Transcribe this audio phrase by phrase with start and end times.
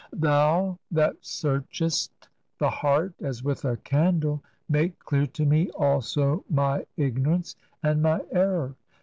[0.17, 6.87] "Thou that searchest the heart as with a candle, make clear to me also my
[6.97, 8.73] ignorance and my error.